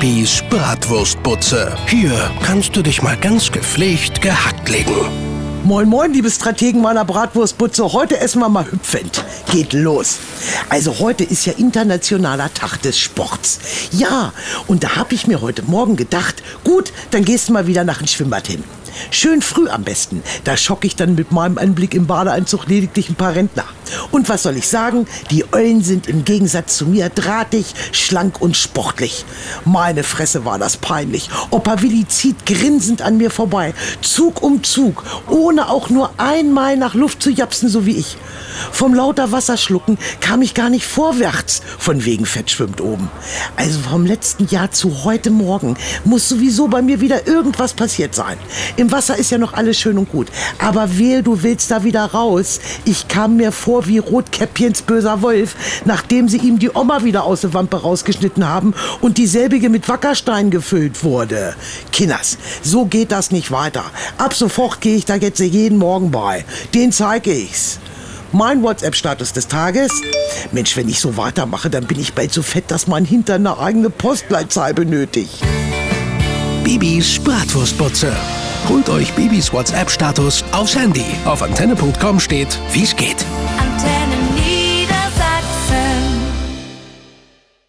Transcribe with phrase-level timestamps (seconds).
[0.00, 1.76] Bibis Bratwurstbutze.
[1.86, 5.29] Hier kannst du dich mal ganz gepflegt gehackt legen.
[5.62, 7.92] Moin, moin, liebe Strategen meiner Bratwurstbutze.
[7.92, 9.22] Heute essen wir mal hüpfend.
[9.52, 10.16] Geht los.
[10.70, 13.60] Also heute ist ja internationaler Tag des Sports.
[13.92, 14.32] Ja,
[14.68, 17.98] und da habe ich mir heute Morgen gedacht, gut, dann gehst du mal wieder nach
[17.98, 18.64] dem Schwimmbad hin.
[19.10, 20.22] Schön früh am besten.
[20.44, 23.64] Da schocke ich dann mit meinem Anblick im Badeanzug lediglich ein paar Rentner.
[24.10, 25.06] Und was soll ich sagen?
[25.30, 29.24] Die Eulen sind im Gegensatz zu mir drahtig, schlank und sportlich.
[29.64, 31.28] Meine Fresse war das peinlich.
[31.50, 33.74] Opa Willi zieht grinsend an mir vorbei.
[34.00, 38.16] Zug um Zug, ohne auch nur einmal nach Luft zu japsen, so wie ich.
[38.72, 41.62] Vom lauter Wasserschlucken kam ich gar nicht vorwärts.
[41.78, 43.10] Von wegen Fett schwimmt oben.
[43.56, 48.36] Also vom letzten Jahr zu heute Morgen muss sowieso bei mir wieder irgendwas passiert sein.
[48.76, 50.28] Im Wasser ist ja noch alles schön und gut.
[50.58, 52.60] Aber wehe, du willst da wieder raus.
[52.84, 57.40] Ich kam mir vor wie Rotkäppchens böser Wolf, nachdem sie ihm die Oma wieder aus
[57.40, 61.54] der Wampe rausgeschnitten haben und dieselbige mit Wackerstein gefüllt wurde.
[61.92, 63.84] Kinders, so geht das nicht weiter.
[64.18, 66.44] Ab sofort gehe ich da jetzt jeden Morgen bei.
[66.74, 67.78] Den zeige ich's.
[68.32, 69.90] Mein WhatsApp-Status des Tages.
[70.52, 73.58] Mensch, wenn ich so weitermache, dann bin ich bald so fett, dass mein Hintern eine
[73.58, 75.42] eigene Postleitzahl benötigt.
[76.62, 78.12] Bibis Bratwurstbutze.
[78.68, 81.06] Holt euch Bibis WhatsApp-Status aufs Handy.
[81.24, 83.24] Auf antenne.com steht, wie's geht.